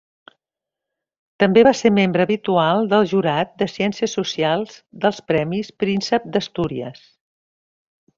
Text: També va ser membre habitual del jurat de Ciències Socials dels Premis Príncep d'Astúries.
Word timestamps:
També 1.43 1.63
va 1.67 1.73
ser 1.81 1.91
membre 1.97 2.25
habitual 2.27 2.89
del 2.93 3.05
jurat 3.11 3.53
de 3.63 3.67
Ciències 3.73 4.15
Socials 4.21 4.79
dels 5.05 5.21
Premis 5.33 5.71
Príncep 5.85 6.27
d'Astúries. 6.37 7.05